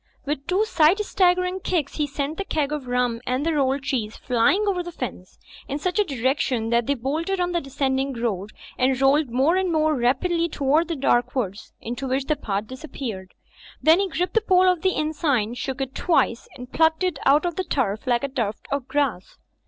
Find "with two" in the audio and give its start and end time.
0.25-0.65